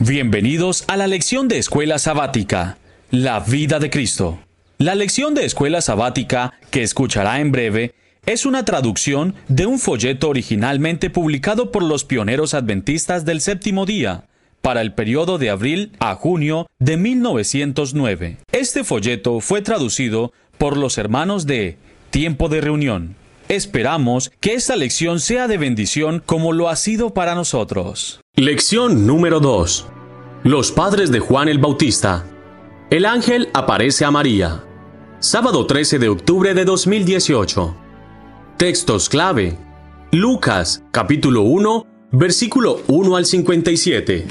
[0.00, 2.78] Bienvenidos a la lección de Escuela Sabática,
[3.10, 4.38] La vida de Cristo.
[4.78, 10.28] La lección de Escuela Sabática, que escuchará en breve, es una traducción de un folleto
[10.28, 14.28] originalmente publicado por los pioneros adventistas del séptimo día,
[14.62, 18.36] para el periodo de abril a junio de 1909.
[18.52, 21.76] Este folleto fue traducido por los hermanos de
[22.10, 23.16] Tiempo de Reunión.
[23.48, 28.20] Esperamos que esta lección sea de bendición como lo ha sido para nosotros.
[28.40, 29.86] Lección número 2.
[30.44, 32.24] Los padres de Juan el Bautista.
[32.88, 34.62] El ángel aparece a María.
[35.18, 37.74] Sábado 13 de octubre de 2018.
[38.56, 39.58] Textos clave.
[40.12, 44.28] Lucas, capítulo 1, versículo 1 al 57.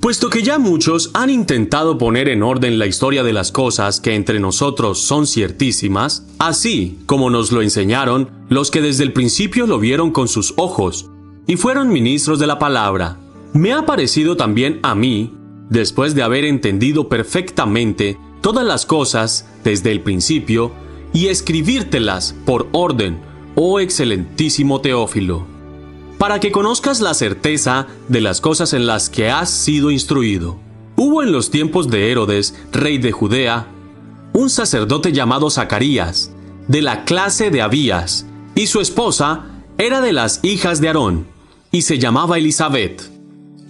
[0.00, 4.14] Puesto que ya muchos han intentado poner en orden la historia de las cosas que
[4.14, 9.78] entre nosotros son ciertísimas, así como nos lo enseñaron los que desde el principio lo
[9.78, 11.10] vieron con sus ojos
[11.46, 13.18] y fueron ministros de la palabra,
[13.52, 15.34] me ha parecido también a mí,
[15.68, 20.72] después de haber entendido perfectamente todas las cosas desde el principio,
[21.12, 23.20] y escribírtelas por orden,
[23.56, 25.44] oh excelentísimo Teófilo,
[26.18, 30.58] para que conozcas la certeza de las cosas en las que has sido instruido.
[30.96, 33.66] Hubo en los tiempos de Herodes, rey de Judea,
[34.32, 36.32] un sacerdote llamado Zacarías,
[36.68, 39.46] de la clase de Abías, y su esposa
[39.78, 41.26] era de las hijas de Aarón,
[41.72, 43.19] y se llamaba Elizabeth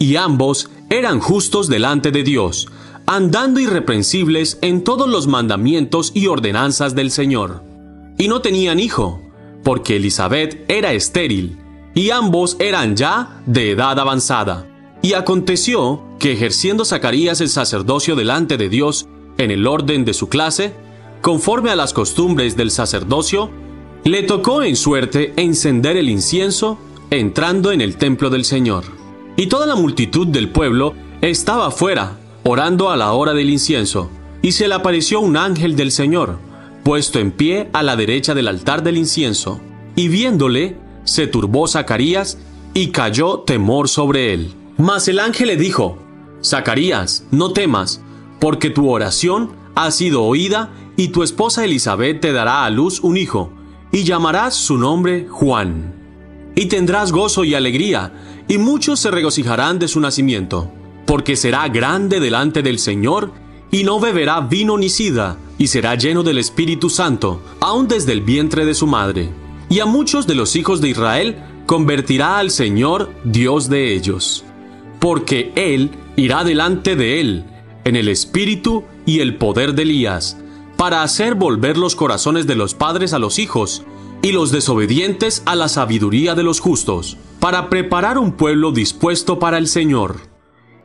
[0.00, 2.66] y ambos eran justos delante de Dios,
[3.06, 7.62] andando irreprensibles en todos los mandamientos y ordenanzas del Señor.
[8.16, 9.20] Y no tenían hijo,
[9.62, 11.58] porque Elizabeth era estéril,
[11.94, 14.66] y ambos eran ya de edad avanzada.
[15.02, 19.06] Y aconteció que ejerciendo Zacarías el sacerdocio delante de Dios
[19.36, 20.72] en el orden de su clase,
[21.20, 23.50] conforme a las costumbres del sacerdocio,
[24.04, 26.78] le tocó en suerte encender el incienso
[27.10, 28.99] entrando en el templo del Señor.
[29.40, 34.10] Y toda la multitud del pueblo estaba afuera, orando a la hora del incienso.
[34.42, 36.36] Y se le apareció un ángel del Señor,
[36.84, 39.58] puesto en pie a la derecha del altar del incienso.
[39.96, 42.36] Y viéndole, se turbó Zacarías
[42.74, 44.52] y cayó temor sobre él.
[44.76, 45.96] Mas el ángel le dijo,
[46.44, 48.02] Zacarías, no temas,
[48.40, 50.68] porque tu oración ha sido oída
[50.98, 53.50] y tu esposa Elizabeth te dará a luz un hijo,
[53.90, 55.94] y llamarás su nombre Juan.
[56.56, 58.12] Y tendrás gozo y alegría,
[58.50, 60.72] y muchos se regocijarán de su nacimiento,
[61.06, 63.32] porque será grande delante del Señor,
[63.70, 68.22] y no beberá vino ni sida, y será lleno del Espíritu Santo, aun desde el
[68.22, 69.30] vientre de su madre.
[69.68, 74.44] Y a muchos de los hijos de Israel convertirá al Señor Dios de ellos,
[74.98, 77.44] porque Él irá delante de Él,
[77.84, 80.36] en el espíritu y el poder de Elías,
[80.76, 83.84] para hacer volver los corazones de los padres a los hijos,
[84.22, 89.58] y los desobedientes a la sabiduría de los justos, para preparar un pueblo dispuesto para
[89.58, 90.16] el Señor.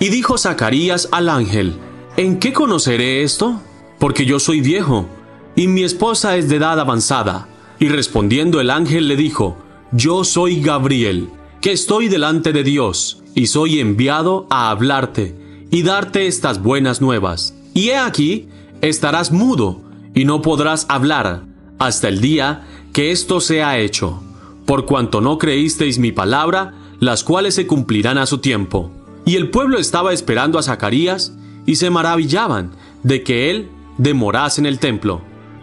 [0.00, 1.74] Y dijo Zacarías al ángel,
[2.16, 3.60] ¿En qué conoceré esto?
[3.98, 5.06] Porque yo soy viejo,
[5.54, 7.48] y mi esposa es de edad avanzada.
[7.78, 9.56] Y respondiendo el ángel le dijo,
[9.92, 11.28] Yo soy Gabriel,
[11.60, 15.34] que estoy delante de Dios, y soy enviado a hablarte,
[15.70, 17.54] y darte estas buenas nuevas.
[17.74, 18.48] Y he aquí,
[18.80, 19.82] estarás mudo,
[20.14, 21.44] y no podrás hablar,
[21.78, 22.66] hasta el día
[22.98, 24.20] que esto sea hecho,
[24.66, 28.90] por cuanto no creísteis mi palabra, las cuales se cumplirán a su tiempo.
[29.24, 31.32] Y el pueblo estaba esperando a Zacarías,
[31.64, 32.72] y se maravillaban
[33.04, 35.20] de que él demorase en el templo.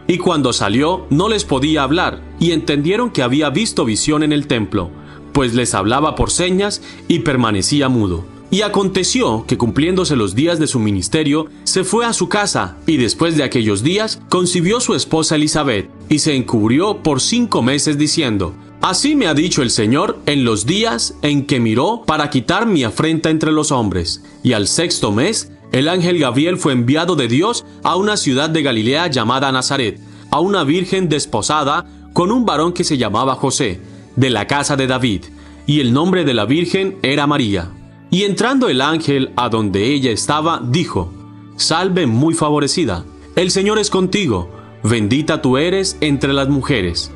[0.07, 4.47] Y cuando salió no les podía hablar, y entendieron que había visto visión en el
[4.47, 4.89] templo,
[5.33, 8.23] pues les hablaba por señas y permanecía mudo.
[8.55, 12.95] Y aconteció que cumpliéndose los días de su ministerio, se fue a su casa, y
[12.95, 18.55] después de aquellos días concibió su esposa Elizabeth, y se encubrió por cinco meses diciendo,
[18.79, 22.85] Así me ha dicho el Señor en los días en que miró para quitar mi
[22.85, 24.23] afrenta entre los hombres.
[24.41, 28.63] Y al sexto mes, el ángel Gabriel fue enviado de Dios a una ciudad de
[28.63, 29.99] Galilea llamada Nazaret,
[30.31, 33.81] a una virgen desposada con un varón que se llamaba José,
[34.15, 35.25] de la casa de David,
[35.67, 37.69] y el nombre de la virgen era María.
[38.09, 41.11] Y entrando el ángel a donde ella estaba, dijo,
[41.57, 43.05] Salve muy favorecida,
[43.35, 44.49] el Señor es contigo,
[44.83, 47.11] bendita tú eres entre las mujeres.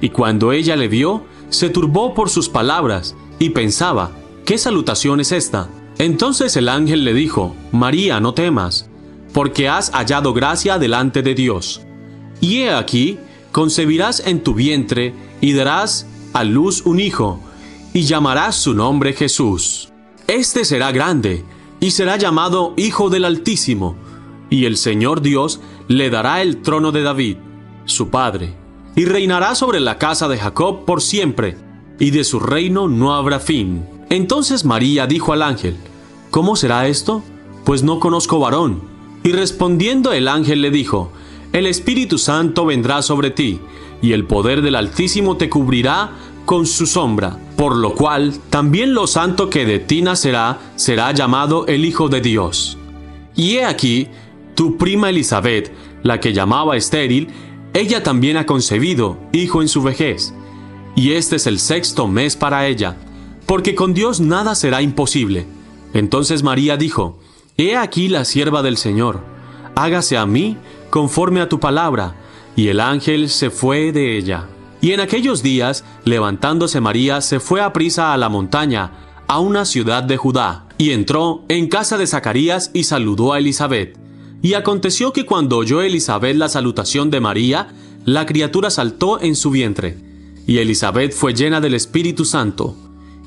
[0.00, 4.10] Y cuando ella le vio, se turbó por sus palabras, y pensaba,
[4.44, 5.68] ¿qué salutación es esta?
[5.98, 8.88] Entonces el ángel le dijo, María, no temas,
[9.32, 11.82] porque has hallado gracia delante de Dios.
[12.40, 13.18] Y he aquí,
[13.52, 17.40] concebirás en tu vientre, y darás a luz un hijo,
[17.92, 19.93] y llamarás su nombre Jesús.
[20.26, 21.44] Este será grande,
[21.80, 23.94] y será llamado Hijo del Altísimo,
[24.48, 27.36] y el Señor Dios le dará el trono de David,
[27.84, 28.54] su padre,
[28.96, 31.58] y reinará sobre la casa de Jacob por siempre,
[31.98, 33.84] y de su reino no habrá fin.
[34.08, 35.76] Entonces María dijo al ángel,
[36.30, 37.22] ¿cómo será esto?
[37.64, 38.80] Pues no conozco varón.
[39.24, 41.12] Y respondiendo el ángel le dijo,
[41.52, 43.60] El Espíritu Santo vendrá sobre ti,
[44.00, 46.12] y el poder del Altísimo te cubrirá
[46.46, 51.66] con su sombra, por lo cual también lo santo que de ti nacerá será llamado
[51.66, 52.78] el Hijo de Dios.
[53.36, 54.08] Y he aquí,
[54.54, 55.72] tu prima Elizabeth,
[56.02, 57.28] la que llamaba estéril,
[57.72, 60.32] ella también ha concebido hijo en su vejez,
[60.94, 62.96] y este es el sexto mes para ella,
[63.46, 65.46] porque con Dios nada será imposible.
[65.92, 67.18] Entonces María dijo,
[67.56, 69.20] He aquí la sierva del Señor,
[69.74, 70.56] hágase a mí
[70.90, 72.14] conforme a tu palabra.
[72.56, 74.46] Y el ángel se fue de ella.
[74.84, 78.92] Y en aquellos días, levantándose María, se fue a prisa a la montaña,
[79.26, 83.96] a una ciudad de Judá, y entró en casa de Zacarías y saludó a Elizabeth.
[84.42, 87.68] Y aconteció que cuando oyó Elizabeth la salutación de María,
[88.04, 89.96] la criatura saltó en su vientre.
[90.46, 92.76] Y Elizabeth fue llena del Espíritu Santo,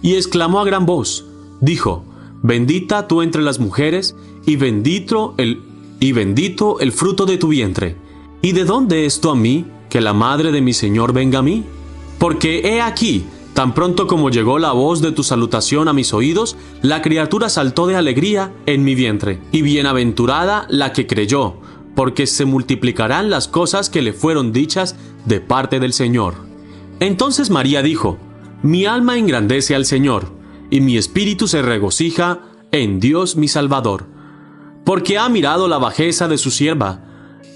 [0.04, 1.26] y exclamó a gran voz,
[1.60, 2.06] dijo,
[2.44, 4.16] Bendita tú entre las mujeres,
[4.46, 5.64] y bendito el,
[6.00, 7.96] y bendito el fruto de tu vientre.
[8.44, 9.66] ¿Y de dónde esto a mí,
[9.98, 11.64] que la madre de mi Señor venga a mí?
[12.20, 16.56] Porque he aquí, tan pronto como llegó la voz de tu salutación a mis oídos,
[16.84, 19.40] la criatura saltó de alegría en mi vientre.
[19.52, 21.56] Y bienaventurada la que creyó,
[21.96, 24.96] porque se multiplicarán las cosas que le fueron dichas
[25.26, 26.36] de parte del Señor.
[27.00, 28.20] Entonces María dijo,
[28.62, 30.32] Mi alma engrandece al Señor
[30.70, 32.42] y mi espíritu se regocija
[32.72, 34.06] en Dios mi Salvador,
[34.86, 37.00] porque ha mirado la bajeza de su sierva.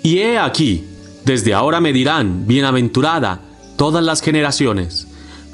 [0.02, 0.88] Y he aquí,
[1.26, 3.42] desde ahora me dirán, bienaventurada,
[3.78, 5.08] todas las generaciones,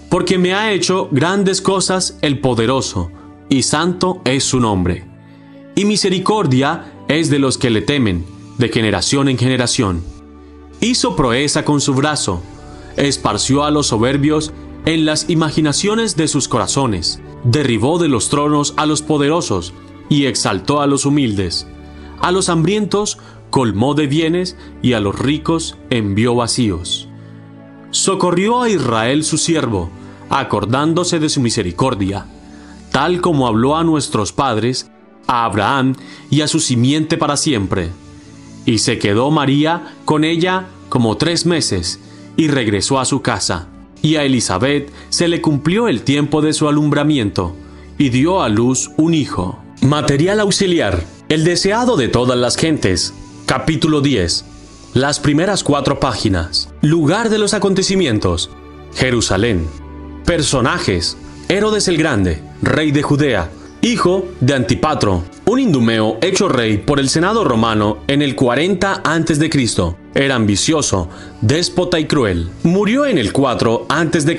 [0.09, 3.11] porque me ha hecho grandes cosas el poderoso,
[3.49, 5.05] y santo es su nombre.
[5.75, 8.25] Y misericordia es de los que le temen,
[8.57, 10.01] de generación en generación.
[10.79, 12.41] Hizo proeza con su brazo,
[12.95, 14.51] esparció a los soberbios
[14.85, 19.73] en las imaginaciones de sus corazones, derribó de los tronos a los poderosos
[20.09, 21.67] y exaltó a los humildes.
[22.19, 27.07] A los hambrientos colmó de bienes y a los ricos envió vacíos.
[27.91, 29.89] Socorrió a Israel su siervo,
[30.29, 32.25] acordándose de su misericordia,
[32.91, 34.91] tal como habló a nuestros padres,
[35.27, 35.95] a Abraham
[36.29, 37.89] y a su simiente para siempre.
[38.65, 41.99] Y se quedó María con ella como tres meses,
[42.35, 43.67] y regresó a su casa
[44.01, 47.55] y a Elizabeth se le cumplió el tiempo de su alumbramiento,
[47.97, 49.59] y dio a luz un hijo.
[49.81, 53.13] Material auxiliar, el deseado de todas las gentes.
[53.47, 54.43] Capítulo 10.
[54.93, 56.67] Las primeras cuatro páginas.
[56.81, 58.49] Lugar de los acontecimientos.
[58.93, 59.65] Jerusalén.
[60.25, 61.15] Personajes.
[61.47, 63.49] Herodes el Grande, rey de Judea,
[63.81, 69.95] hijo de Antipatro, un indumeo hecho rey por el Senado romano en el 40 a.C.
[70.13, 71.07] Era ambicioso,
[71.39, 72.49] déspota y cruel.
[72.63, 74.37] Murió en el 4 a.C.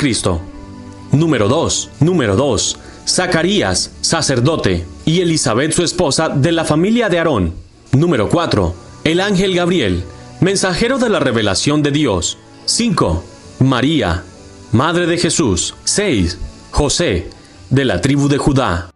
[1.13, 1.91] Número 2.
[2.01, 2.79] Número 2.
[3.07, 7.55] Zacarías, sacerdote, y Elizabeth su esposa de la familia de Aarón.
[7.93, 8.88] Número 4.
[9.09, 10.05] El ángel Gabriel,
[10.43, 12.37] mensajero de la revelación de Dios.
[12.67, 13.25] 5.
[13.61, 14.23] María,
[14.71, 15.75] madre de Jesús.
[15.85, 16.37] 6.
[16.73, 17.31] José,
[17.71, 18.91] de la tribu de Judá.